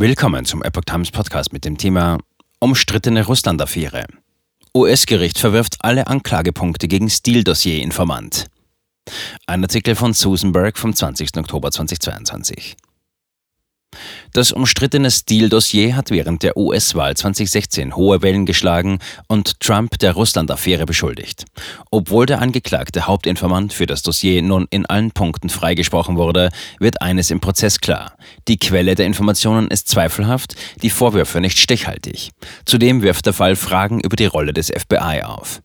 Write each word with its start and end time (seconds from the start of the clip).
Willkommen 0.00 0.46
zum 0.46 0.62
Epoch 0.62 0.84
Times 0.86 1.10
Podcast 1.10 1.52
mit 1.52 1.66
dem 1.66 1.76
Thema 1.76 2.16
Umstrittene 2.58 3.26
Russland-Affäre. 3.26 4.06
US-Gericht 4.74 5.38
verwirft 5.38 5.76
alle 5.80 6.06
Anklagepunkte 6.06 6.88
gegen 6.88 7.10
Stil-Dossier-Informant. 7.10 8.46
Ein 9.46 9.62
Artikel 9.62 9.94
von 9.94 10.14
Susan 10.14 10.52
Berg 10.52 10.78
vom 10.78 10.96
20. 10.96 11.36
Oktober 11.36 11.70
2022. 11.70 12.78
Das 14.32 14.52
umstrittene 14.52 15.10
Steele-Dossier 15.10 15.96
hat 15.96 16.10
während 16.10 16.44
der 16.44 16.56
US-Wahl 16.56 17.16
2016 17.16 17.96
hohe 17.96 18.22
Wellen 18.22 18.46
geschlagen 18.46 19.00
und 19.26 19.58
Trump 19.58 19.98
der 19.98 20.12
Russland-Affäre 20.12 20.86
beschuldigt. 20.86 21.46
Obwohl 21.90 22.26
der 22.26 22.40
angeklagte 22.40 23.08
Hauptinformant 23.08 23.72
für 23.72 23.86
das 23.86 24.02
Dossier 24.02 24.40
nun 24.42 24.68
in 24.70 24.86
allen 24.86 25.10
Punkten 25.10 25.48
freigesprochen 25.48 26.16
wurde, 26.16 26.50
wird 26.78 27.02
eines 27.02 27.30
im 27.30 27.40
Prozess 27.40 27.80
klar. 27.80 28.16
Die 28.46 28.58
Quelle 28.58 28.94
der 28.94 29.06
Informationen 29.06 29.68
ist 29.68 29.88
zweifelhaft, 29.88 30.54
die 30.82 30.90
Vorwürfe 30.90 31.40
nicht 31.40 31.58
stichhaltig. 31.58 32.30
Zudem 32.64 33.02
wirft 33.02 33.26
der 33.26 33.32
Fall 33.32 33.56
Fragen 33.56 34.00
über 34.00 34.16
die 34.16 34.26
Rolle 34.26 34.52
des 34.52 34.68
FBI 34.68 35.22
auf. 35.24 35.60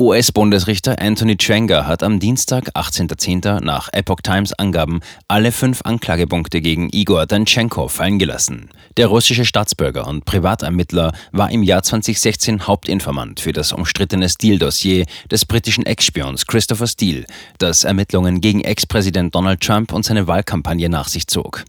US-Bundesrichter 0.00 1.00
Anthony 1.00 1.36
Chenger 1.36 1.88
hat 1.88 2.04
am 2.04 2.20
Dienstag, 2.20 2.70
18.10. 2.76 3.64
nach 3.64 3.88
Epoch 3.92 4.20
Times 4.22 4.52
Angaben 4.52 5.00
alle 5.26 5.50
fünf 5.50 5.80
Anklagepunkte 5.82 6.60
gegen 6.60 6.88
Igor 6.92 7.26
Danchenko 7.26 7.88
fallen 7.88 8.20
gelassen. 8.20 8.70
Der 8.96 9.08
russische 9.08 9.44
Staatsbürger 9.44 10.06
und 10.06 10.24
Privatermittler 10.24 11.10
war 11.32 11.50
im 11.50 11.64
Jahr 11.64 11.82
2016 11.82 12.68
Hauptinformant 12.68 13.40
für 13.40 13.52
das 13.52 13.72
umstrittene 13.72 14.28
Steele-Dossier 14.28 15.04
des 15.32 15.44
britischen 15.44 15.84
Ex-Spions 15.84 16.46
Christopher 16.46 16.86
Steele, 16.86 17.24
das 17.58 17.82
Ermittlungen 17.82 18.40
gegen 18.40 18.60
Ex-Präsident 18.60 19.34
Donald 19.34 19.60
Trump 19.60 19.92
und 19.92 20.04
seine 20.04 20.28
Wahlkampagne 20.28 20.88
nach 20.88 21.08
sich 21.08 21.26
zog. 21.26 21.64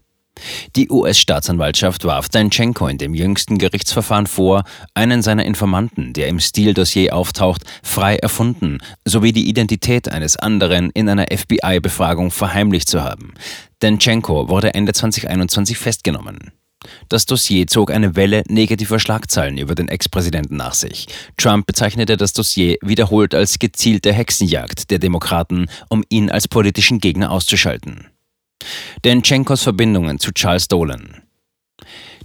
Die 0.76 0.90
US-Staatsanwaltschaft 0.90 2.04
warf 2.04 2.28
Danchenko 2.28 2.88
in 2.88 2.98
dem 2.98 3.14
jüngsten 3.14 3.58
Gerichtsverfahren 3.58 4.26
vor, 4.26 4.64
einen 4.94 5.22
seiner 5.22 5.44
Informanten, 5.44 6.12
der 6.12 6.28
im 6.28 6.40
Stil-Dossier 6.40 7.14
auftaucht, 7.14 7.62
frei 7.82 8.16
erfunden, 8.16 8.78
sowie 9.04 9.32
die 9.32 9.48
Identität 9.48 10.08
eines 10.08 10.36
anderen 10.36 10.90
in 10.90 11.08
einer 11.08 11.26
FBI-Befragung 11.30 12.30
verheimlicht 12.30 12.88
zu 12.88 13.02
haben. 13.02 13.34
Danchenko 13.80 14.48
wurde 14.48 14.74
Ende 14.74 14.92
2021 14.92 15.78
festgenommen. 15.78 16.52
Das 17.08 17.26
Dossier 17.26 17.66
zog 17.66 17.90
eine 17.90 18.16
Welle 18.16 18.42
negativer 18.48 18.98
Schlagzeilen 18.98 19.58
über 19.58 19.74
den 19.74 19.88
Ex-Präsidenten 19.88 20.56
nach 20.56 20.74
sich. 20.74 21.06
Trump 21.36 21.66
bezeichnete 21.66 22.16
das 22.16 22.32
Dossier 22.32 22.76
wiederholt 22.80 23.34
als 23.34 23.58
gezielte 23.58 24.12
Hexenjagd 24.12 24.90
der 24.90 24.98
Demokraten, 24.98 25.66
um 25.88 26.04
ihn 26.08 26.30
als 26.30 26.48
politischen 26.48 26.98
Gegner 26.98 27.30
auszuschalten. 27.30 28.09
Denchenkos 29.04 29.62
Verbindungen 29.62 30.18
zu 30.18 30.32
Charles 30.32 30.68
Dolan. 30.68 31.22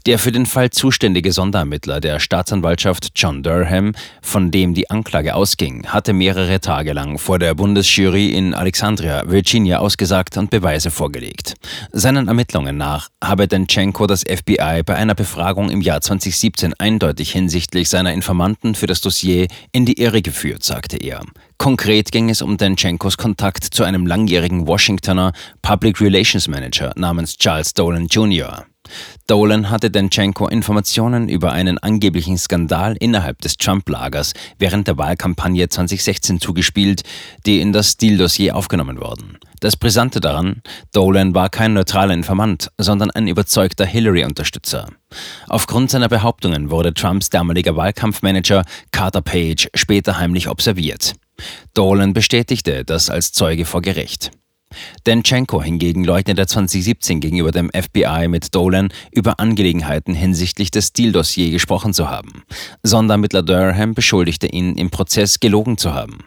Der 0.06 0.20
für 0.20 0.32
den 0.32 0.46
Fall 0.46 0.70
zuständige 0.70 1.32
Sonderermittler 1.32 2.00
der 2.00 2.20
Staatsanwaltschaft 2.20 3.14
John 3.16 3.42
Durham, 3.42 3.94
von 4.22 4.52
dem 4.52 4.76
die 4.76 4.92
Anklage 4.92 5.34
ausging, 5.34 5.88
hatte 5.88 6.14
mehrere 6.14 6.60
Tage 6.60 6.94
lang 6.94 7.18
vor 7.18 7.40
der 7.40 7.56
Bundesjury 7.56 8.30
in 8.30 8.54
Alexandria, 8.54 9.24
Virginia, 9.26 9.80
ausgesagt 9.80 10.38
und 10.38 10.52
Beweise 10.52 10.92
vorgelegt. 10.92 11.56
Seinen 11.92 12.28
Ermittlungen 12.28 12.78
nach 12.78 13.10
habe 13.24 13.48
Denchenko 13.48 14.06
das 14.06 14.22
FBI 14.22 14.84
bei 14.86 14.96
einer 14.96 15.16
Befragung 15.16 15.72
im 15.72 15.82
Jahr 15.82 16.02
2017 16.02 16.76
eindeutig 16.78 17.32
hinsichtlich 17.32 17.90
seiner 17.90 18.14
Informanten 18.14 18.76
für 18.76 18.86
das 18.86 19.02
Dossier 19.02 19.48
in 19.72 19.88
die 19.88 20.00
Irre 20.00 20.22
geführt, 20.22 20.64
sagte 20.64 20.98
er. 20.98 21.22
Konkret 21.58 22.12
ging 22.12 22.30
es 22.30 22.42
um 22.42 22.58
Denchenkos 22.58 23.18
Kontakt 23.18 23.64
zu 23.64 23.84
einem 23.84 24.06
langjährigen 24.06 24.68
Washingtoner 24.68 25.32
Public 25.62 26.00
Relations 26.02 26.48
Manager 26.48 26.92
namens 26.96 27.38
Charles 27.38 27.74
Dolan 27.74 28.08
Jr. 28.08 28.66
Dolan 29.28 29.70
hatte 29.70 29.90
Denchenko 29.90 30.48
Informationen 30.48 31.30
über 31.30 31.52
einen 31.52 31.78
angeblichen 31.80 32.38
Skandal 32.38 32.96
innerhalb 33.00 33.42
des 33.42 33.58
Trump-Lagers 33.58 34.34
während 34.60 34.88
der 34.88 34.98
Wahlkampagne 34.98 35.68
2016 35.68 36.40
zugespielt, 36.40 37.02
die 37.46 37.60
in 37.62 37.74
das 37.74 37.92
Steele-Dossier 37.92 38.56
aufgenommen 38.56 39.00
wurden. 39.00 39.40
Das 39.62 39.78
Brisante 39.78 40.20
daran, 40.20 40.62
Dolan 40.94 41.34
war 41.34 41.50
kein 41.50 41.74
neutraler 41.74 42.14
Informant, 42.14 42.70
sondern 42.78 43.10
ein 43.10 43.28
überzeugter 43.28 43.86
Hillary-Unterstützer. 43.86 44.90
Aufgrund 45.48 45.90
seiner 45.90 46.10
Behauptungen 46.10 46.70
wurde 46.70 46.94
Trumps 46.94 47.30
damaliger 47.30 47.76
Wahlkampfmanager 47.76 48.64
Carter 48.92 49.22
Page 49.22 49.70
später 49.74 50.20
heimlich 50.20 50.50
observiert. 50.50 51.16
Dolan 51.74 52.14
bestätigte 52.14 52.86
das 52.86 53.10
als 53.10 53.32
Zeuge 53.32 53.66
vor 53.66 53.82
Gericht. 53.82 54.32
Denchenko 55.08 55.62
hingegen 55.62 56.04
leugnete 56.04 56.48
2017 56.48 57.20
gegenüber 57.20 57.52
dem 57.52 57.70
FBI 57.70 58.28
mit 58.28 58.54
Dolan 58.54 58.90
über 59.12 59.40
Angelegenheiten 59.40 60.14
hinsichtlich 60.14 60.72
des 60.72 60.88
Steele-Dossier 60.88 61.52
gesprochen 61.52 61.94
zu 61.94 62.10
haben. 62.10 62.44
Sondermittler 62.84 63.44
Durham 63.44 63.94
beschuldigte 63.94 64.48
ihn 64.48 64.76
im 64.76 64.90
Prozess 64.90 65.40
gelogen 65.40 65.78
zu 65.78 65.94
haben. 65.94 66.26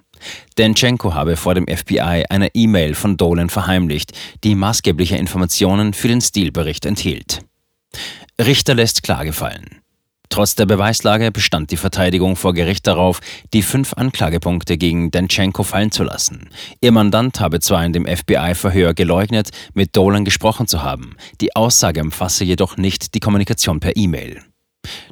Denchenko 0.56 1.14
habe 1.14 1.36
vor 1.36 1.54
dem 1.54 1.66
FBI 1.66 2.24
eine 2.28 2.48
E-Mail 2.54 2.94
von 2.94 3.16
Dolan 3.16 3.50
verheimlicht, 3.50 4.12
die 4.44 4.54
maßgebliche 4.54 5.16
Informationen 5.16 5.92
für 5.92 6.08
den 6.08 6.20
Steele-Bericht 6.20 6.86
enthielt. 6.86 7.40
Richter 8.40 8.74
lässt 8.74 9.02
Klage 9.02 9.32
fallen. 9.32 9.80
Trotz 10.28 10.54
der 10.54 10.66
Beweislage 10.66 11.32
bestand 11.32 11.70
die 11.70 11.76
Verteidigung 11.76 12.36
vor 12.36 12.54
Gericht 12.54 12.86
darauf, 12.86 13.20
die 13.52 13.62
fünf 13.62 13.94
Anklagepunkte 13.94 14.76
gegen 14.76 15.10
Denchenko 15.10 15.62
fallen 15.62 15.90
zu 15.90 16.04
lassen. 16.04 16.50
Ihr 16.80 16.92
Mandant 16.92 17.40
habe 17.40 17.60
zwar 17.60 17.84
in 17.84 17.92
dem 17.92 18.06
FBI-Verhör 18.06 18.94
geleugnet, 18.94 19.50
mit 19.74 19.96
Dolan 19.96 20.24
gesprochen 20.24 20.66
zu 20.66 20.82
haben, 20.82 21.16
die 21.40 21.56
Aussage 21.56 22.00
umfasse 22.00 22.44
jedoch 22.44 22.76
nicht 22.76 23.14
die 23.14 23.20
Kommunikation 23.20 23.80
per 23.80 23.96
E-Mail. 23.96 24.42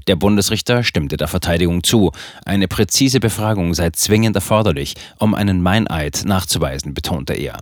Der 0.06 0.16
Bundesrichter 0.16 0.84
stimmte 0.84 1.16
der 1.16 1.28
Verteidigung 1.28 1.82
zu, 1.82 2.12
eine 2.44 2.68
präzise 2.68 3.20
Befragung 3.20 3.74
sei 3.74 3.90
zwingend 3.90 4.36
erforderlich, 4.36 4.94
um 5.18 5.34
einen 5.34 5.62
Meineid 5.62 6.22
nachzuweisen, 6.24 6.94
betonte 6.94 7.34
er. 7.34 7.60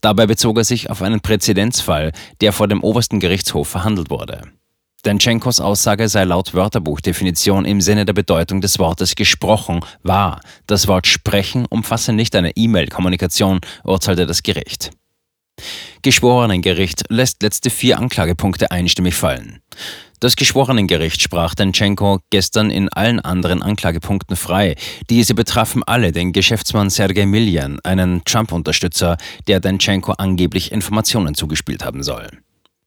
Dabei 0.00 0.26
bezog 0.26 0.58
er 0.58 0.64
sich 0.64 0.90
auf 0.90 1.02
einen 1.02 1.20
Präzedenzfall, 1.20 2.12
der 2.40 2.52
vor 2.52 2.68
dem 2.68 2.82
obersten 2.82 3.20
Gerichtshof 3.20 3.68
verhandelt 3.68 4.10
wurde. 4.10 4.42
Denchenkos 5.06 5.60
Aussage 5.60 6.08
sei 6.08 6.24
laut 6.24 6.52
Wörterbuchdefinition 6.52 7.64
im 7.64 7.80
Sinne 7.80 8.04
der 8.04 8.12
Bedeutung 8.12 8.60
des 8.60 8.80
Wortes 8.80 9.14
gesprochen 9.14 9.80
wahr. 10.02 10.40
Das 10.66 10.88
Wort 10.88 11.06
sprechen 11.06 11.64
umfasse 11.70 12.12
nicht 12.12 12.34
eine 12.34 12.56
E-Mail-Kommunikation, 12.56 13.60
urteilte 13.84 14.26
das 14.26 14.42
Gericht. 14.42 14.90
Geschworenengericht 16.02 17.04
lässt 17.08 17.40
letzte 17.40 17.70
vier 17.70 17.98
Anklagepunkte 18.00 18.72
einstimmig 18.72 19.14
fallen. 19.14 19.60
Das 20.18 20.34
Geschworenengericht 20.34 21.22
sprach 21.22 21.54
Denchenko 21.54 22.18
gestern 22.30 22.70
in 22.70 22.88
allen 22.88 23.20
anderen 23.20 23.62
Anklagepunkten 23.62 24.34
frei. 24.34 24.74
Diese 25.08 25.34
betrafen 25.34 25.84
alle 25.84 26.10
den 26.10 26.32
Geschäftsmann 26.32 26.90
Sergei 26.90 27.26
Miljan, 27.26 27.78
einen 27.84 28.24
Trump-Unterstützer, 28.24 29.18
der 29.46 29.60
Denchenko 29.60 30.14
angeblich 30.18 30.72
Informationen 30.72 31.36
zugespielt 31.36 31.84
haben 31.84 32.02
soll. 32.02 32.28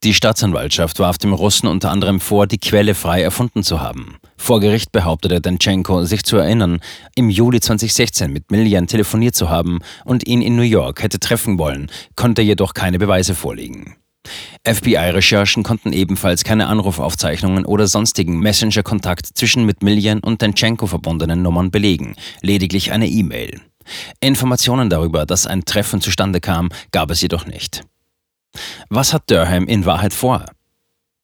Die 0.06 0.14
Staatsanwaltschaft 0.14 1.00
warf 1.00 1.18
dem 1.18 1.34
Russen 1.34 1.68
unter 1.68 1.92
anderem 1.92 2.22
vor, 2.22 2.48
die 2.48 2.58
Quelle 2.58 2.96
frei 2.96 3.22
erfunden 3.22 3.64
zu 3.64 3.82
haben. 3.82 4.16
Vor 4.38 4.62
Gericht 4.62 4.94
behauptete 4.94 5.42
Danchenko, 5.42 6.06
sich 6.06 6.24
zu 6.24 6.38
erinnern, 6.38 6.80
im 7.16 7.30
Juli 7.30 7.60
2016 7.60 8.32
mit 8.32 8.50
Miljan 8.50 8.88
telefoniert 8.88 9.36
zu 9.36 9.50
haben 9.50 9.80
und 10.06 10.26
ihn 10.26 10.42
in 10.42 10.56
New 10.56 10.62
York 10.62 11.04
hätte 11.04 11.20
treffen 11.20 11.60
wollen, 11.60 11.92
konnte 12.16 12.42
jedoch 12.42 12.74
keine 12.74 12.98
Beweise 12.98 13.36
vorlegen. 13.36 13.98
FBI-Recherchen 14.64 15.64
konnten 15.64 15.92
ebenfalls 15.92 16.46
keine 16.46 16.68
Anrufaufzeichnungen 16.68 17.66
oder 17.66 17.86
sonstigen 17.88 18.40
Messenger-Kontakt 18.40 19.26
zwischen 19.34 19.66
mit 19.66 19.84
Miljan 19.84 20.22
und 20.22 20.42
Danchenko 20.42 20.88
verbundenen 20.88 21.42
Nummern 21.42 21.72
belegen, 21.72 22.16
lediglich 22.42 22.94
eine 22.94 23.10
E-Mail. 23.10 23.60
Informationen 24.22 24.90
darüber, 24.90 25.26
dass 25.26 25.46
ein 25.46 25.66
Treffen 25.66 26.00
zustande 26.00 26.40
kam, 26.40 26.70
gab 26.92 27.12
es 27.12 27.20
jedoch 27.20 27.46
nicht. 27.46 27.84
Was 28.90 29.14
hat 29.14 29.30
Durham 29.30 29.68
in 29.68 29.86
Wahrheit 29.86 30.14
vor? 30.14 30.46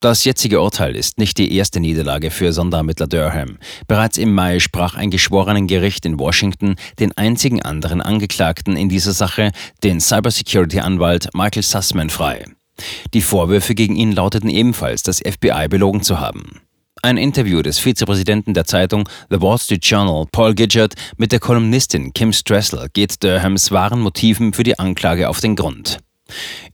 Das 0.01 0.23
jetzige 0.23 0.61
Urteil 0.61 0.95
ist 0.95 1.17
nicht 1.17 1.37
die 1.39 1.55
erste 1.55 1.79
Niederlage 1.79 2.29
für 2.29 2.53
Sonderermittler 2.53 3.07
Durham. 3.07 3.57
Bereits 3.87 4.19
im 4.19 4.35
Mai 4.35 4.59
sprach 4.59 4.93
ein 4.93 5.09
Geschworenengericht 5.09 6.05
in 6.05 6.19
Washington 6.19 6.75
den 6.99 7.17
einzigen 7.17 7.63
anderen 7.63 8.01
Angeklagten 8.01 8.77
in 8.77 8.87
dieser 8.87 9.13
Sache, 9.13 9.51
den 9.83 9.99
Cybersecurity-Anwalt 9.99 11.29
Michael 11.33 11.63
Sussman, 11.63 12.11
frei. 12.11 12.45
Die 13.13 13.21
Vorwürfe 13.21 13.73
gegen 13.73 13.95
ihn 13.95 14.11
lauteten 14.11 14.49
ebenfalls, 14.49 15.01
das 15.01 15.21
FBI 15.21 15.69
belogen 15.69 16.03
zu 16.03 16.19
haben. 16.19 16.61
Ein 17.01 17.17
Interview 17.17 17.61
des 17.61 17.79
Vizepräsidenten 17.79 18.53
der 18.53 18.65
Zeitung 18.65 19.09
The 19.29 19.41
Wall 19.41 19.57
Street 19.57 19.85
Journal, 19.85 20.25
Paul 20.31 20.53
Gidgert, 20.53 20.93
mit 21.17 21.31
der 21.31 21.39
Kolumnistin 21.39 22.13
Kim 22.13 22.31
Stressler 22.31 22.89
geht 22.89 23.23
Durhams 23.23 23.71
wahren 23.71 24.01
Motiven 24.01 24.53
für 24.53 24.63
die 24.63 24.77
Anklage 24.77 25.29
auf 25.29 25.39
den 25.39 25.55
Grund. 25.55 25.99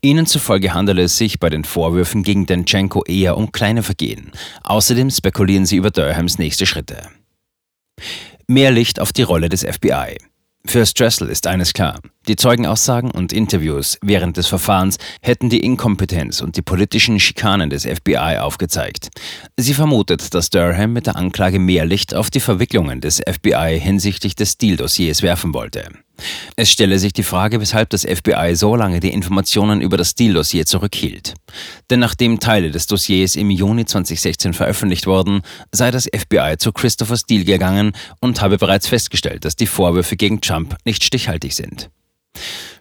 Ihnen 0.02 0.26
zufolge 0.26 0.74
handele 0.74 1.04
es 1.04 1.18
sich 1.18 1.40
bei 1.40 1.50
den 1.50 1.64
Vorwürfen 1.64 2.24
gegen 2.24 2.46
Denchenko 2.46 3.04
eher 3.04 3.38
um 3.38 3.52
kleine 3.52 3.84
Vergehen. 3.84 4.32
Außerdem 4.64 5.10
spekulieren 5.10 5.66
sie 5.66 5.78
über 5.78 5.92
Durhams 5.92 6.38
nächste 6.38 6.66
Schritte. 6.66 7.08
Mehr 8.48 8.72
Licht 8.72 9.00
auf 9.00 9.14
die 9.14 9.24
Rolle 9.24 9.50
des 9.50 9.62
FBI. 9.64 10.18
Für 10.66 10.86
Stressel 10.86 11.28
ist 11.28 11.48
eines 11.48 11.74
klar. 11.74 12.00
Die 12.28 12.36
Zeugenaussagen 12.36 13.10
und 13.10 13.34
Interviews 13.34 13.98
während 14.04 14.38
des 14.38 14.46
Verfahrens 14.46 14.98
hätten 15.22 15.50
die 15.50 15.62
Inkompetenz 15.62 16.40
und 16.42 16.56
die 16.56 16.62
politischen 16.62 17.20
Schikanen 17.20 17.72
des 17.72 17.86
FBI 17.86 18.38
aufgezeigt. 18.40 19.10
Sie 19.58 19.74
vermutet, 19.74 20.36
dass 20.36 20.52
Durham 20.52 20.94
mit 20.94 21.08
der 21.08 21.16
Anklage 21.16 21.58
mehr 21.58 21.86
Licht 21.86 22.14
auf 22.14 22.30
die 22.30 22.40
Verwicklungen 22.40 23.02
des 23.02 23.22
FBI 23.28 23.80
hinsichtlich 23.82 24.36
des 24.36 24.60
Deal-Dossiers 24.60 25.24
werfen 25.24 25.56
wollte. 25.56 25.90
Es 26.56 26.70
stelle 26.70 27.00
sich 27.00 27.14
die 27.14 27.24
Frage, 27.24 27.60
weshalb 27.60 27.90
das 27.90 28.04
FBI 28.04 28.56
so 28.56 28.76
lange 28.76 29.00
die 29.00 29.14
Informationen 29.14 29.82
über 29.82 29.98
das 29.98 30.16
Deal-Dossier 30.16 30.66
zurückhielt. 30.66 31.34
Denn 31.90 32.00
nachdem 32.00 32.40
Teile 32.40 32.72
des 32.72 32.88
Dossiers 32.88 33.36
im 33.36 33.50
Juni 33.50 33.86
2016 33.86 34.54
veröffentlicht 34.54 35.08
wurden, 35.08 35.42
sei 35.72 35.92
das 35.92 36.06
FBI 36.06 36.56
zu 36.58 36.72
Christopher 36.72 37.18
Steele 37.18 37.46
gegangen 37.46 37.94
und 38.20 38.42
habe 38.42 38.58
bereits 38.58 38.88
festgestellt, 38.88 39.46
dass 39.46 39.56
die 39.56 39.68
Vorwürfe 39.68 40.16
gegen 40.16 40.42
Trump 40.42 40.76
nicht 40.86 41.04
stichhaltig 41.04 41.54
sind. 41.54 41.90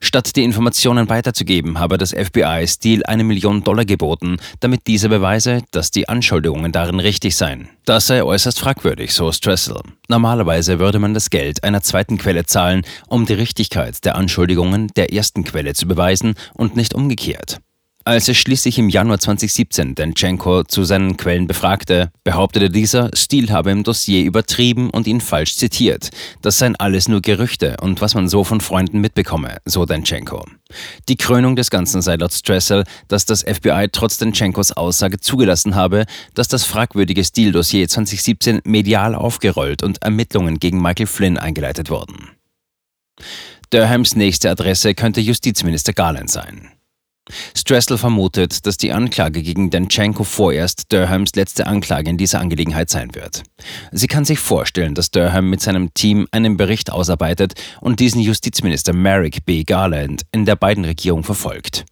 Statt 0.01 0.37
die 0.37 0.45
Informationen 0.45 1.09
weiterzugeben, 1.09 1.79
habe 1.79 1.99
das 1.99 2.11
FBI 2.11 2.65
Steele 2.67 3.07
eine 3.07 3.25
Million 3.25 3.63
Dollar 3.63 3.85
geboten, 3.85 4.39
damit 4.61 4.87
dieser 4.87 5.09
beweise, 5.09 5.63
dass 5.71 5.91
die 5.91 6.09
Anschuldigungen 6.09 6.73
darin 6.73 7.01
richtig 7.01 7.37
seien. 7.37 7.69
Das 7.85 8.07
sei 8.07 8.23
äußerst 8.23 8.59
fragwürdig, 8.59 9.13
so 9.13 9.31
Stressel. 9.33 9.81
Normalerweise 10.09 10.79
würde 10.79 10.99
man 10.99 11.15
das 11.15 11.31
Geld 11.31 11.65
einer 11.65 11.83
zweiten 11.83 12.19
Quelle 12.19 12.45
zahlen, 12.45 12.83
um 13.09 13.27
die 13.27 13.35
Richtigkeit 13.35 14.05
der 14.05 14.17
Anschuldigungen 14.17 14.89
der 14.97 15.13
ersten 15.13 15.45
Quelle 15.45 15.75
zu 15.75 15.87
beweisen 15.87 16.35
und 16.55 16.77
nicht 16.77 16.95
umgekehrt. 16.95 17.61
Als 18.11 18.27
er 18.27 18.35
schließlich 18.35 18.77
im 18.77 18.89
Januar 18.89 19.21
2017 19.21 19.95
Denchenko 19.95 20.65
zu 20.65 20.83
seinen 20.83 21.17
Quellen 21.17 21.47
befragte, 21.47 22.11
behauptete 22.25 22.69
dieser, 22.69 23.09
Steele 23.15 23.53
habe 23.53 23.71
im 23.71 23.85
Dossier 23.85 24.25
übertrieben 24.25 24.91
und 24.91 25.07
ihn 25.07 25.21
falsch 25.21 25.55
zitiert. 25.55 26.11
Das 26.43 26.59
seien 26.59 26.75
alles 26.75 27.07
nur 27.07 27.23
Gerüchte 27.23 27.77
und 27.81 28.01
was 28.01 28.17
man 28.17 28.29
so 28.29 28.43
von 28.43 28.61
Freunden 28.61 29.01
mitbekomme, 29.01 29.59
so 29.65 29.87
Denchenko. 29.87 30.45
Die 31.09 31.15
Krönung 31.15 31.55
des 31.55 31.71
Ganzen 31.71 32.03
sei 32.03 32.17
laut 32.17 32.33
Stressel, 32.33 32.83
dass 33.07 33.27
das 33.27 33.43
FBI 33.43 33.87
trotz 33.93 34.19
Denchenkos 34.19 34.73
Aussage 34.73 35.21
zugelassen 35.21 35.77
habe, 35.77 36.05
dass 36.35 36.49
das 36.49 36.65
fragwürdige 36.65 37.23
Steele-Dossier 37.23 37.87
2017 37.87 38.63
medial 38.65 39.15
aufgerollt 39.15 39.85
und 39.85 40.03
Ermittlungen 40.03 40.59
gegen 40.59 40.83
Michael 40.83 41.07
Flynn 41.07 41.39
eingeleitet 41.39 41.91
wurden. 41.91 42.31
Durhams 43.71 44.17
nächste 44.17 44.51
Adresse 44.51 44.97
könnte 44.97 45.21
Justizminister 45.21 45.93
Garland 45.93 46.29
sein. 46.29 46.73
Stressel 47.57 47.99
vermutet, 47.99 48.67
dass 48.67 48.77
die 48.77 48.93
Anklage 48.93 49.43
gegen 49.43 49.71
Danchenko 49.71 50.25
vorerst 50.25 50.93
Durhams 50.93 51.35
letzte 51.35 51.67
Anklage 51.67 52.11
in 52.11 52.17
dieser 52.17 52.41
Angelegenheit 52.41 52.91
sein 52.91 53.15
wird. 53.15 53.43
Sie 53.93 54.07
kann 54.07 54.25
sich 54.25 54.39
vorstellen, 54.39 54.95
dass 54.95 55.11
Durham 55.11 55.49
mit 55.49 55.61
seinem 55.61 55.95
Team 55.95 56.27
einen 56.33 56.57
Bericht 56.57 56.91
ausarbeitet 56.91 57.55
und 57.81 58.01
diesen 58.01 58.21
Justizminister 58.21 58.93
Merrick 58.93 59.45
B. 59.45 59.65
Garland 59.65 60.23
in 60.33 60.45
der 60.45 60.57
beiden 60.57 60.85
Regierung 60.85 61.23
verfolgt. 61.23 61.85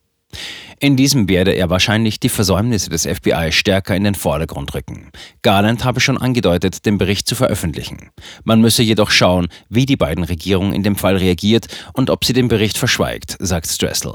In 0.80 0.96
diesem 0.96 1.28
werde 1.28 1.52
er 1.52 1.70
wahrscheinlich 1.70 2.20
die 2.20 2.28
Versäumnisse 2.28 2.88
des 2.88 3.04
FBI 3.04 3.50
stärker 3.50 3.96
in 3.96 4.04
den 4.04 4.14
Vordergrund 4.14 4.74
rücken. 4.74 5.10
Garland 5.42 5.84
habe 5.84 5.98
schon 5.98 6.18
angedeutet, 6.18 6.86
den 6.86 6.98
Bericht 6.98 7.26
zu 7.26 7.34
veröffentlichen. 7.34 8.10
Man 8.44 8.60
müsse 8.60 8.84
jedoch 8.84 9.10
schauen, 9.10 9.48
wie 9.68 9.86
die 9.86 9.96
beiden 9.96 10.22
Regierungen 10.22 10.72
in 10.72 10.84
dem 10.84 10.94
Fall 10.94 11.16
reagiert 11.16 11.66
und 11.94 12.10
ob 12.10 12.24
sie 12.24 12.32
den 12.32 12.46
Bericht 12.46 12.78
verschweigt, 12.78 13.36
sagt 13.40 13.66
Stressel. 13.66 14.14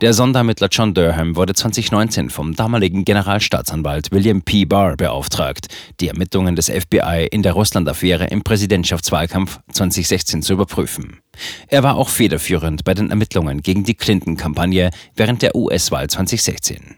Der 0.00 0.12
Sonderermittler 0.12 0.68
John 0.70 0.94
Durham 0.94 1.36
wurde 1.36 1.54
2019 1.54 2.30
vom 2.30 2.54
damaligen 2.54 3.04
Generalstaatsanwalt 3.04 4.12
William 4.12 4.42
P. 4.42 4.64
Barr 4.64 4.96
beauftragt, 4.96 5.68
die 6.00 6.08
Ermittlungen 6.08 6.56
des 6.56 6.70
FBI 6.70 7.28
in 7.30 7.42
der 7.42 7.52
Russland-Affäre 7.52 8.26
im 8.26 8.42
Präsidentschaftswahlkampf 8.42 9.60
2016 9.72 10.42
zu 10.42 10.54
überprüfen. 10.54 11.20
Er 11.68 11.82
war 11.82 11.96
auch 11.96 12.08
federführend 12.08 12.84
bei 12.84 12.94
den 12.94 13.10
Ermittlungen 13.10 13.62
gegen 13.62 13.84
die 13.84 13.94
Clinton-Kampagne 13.94 14.90
während 15.16 15.42
der 15.42 15.54
US-Wahl 15.54 16.08
2016. 16.08 16.96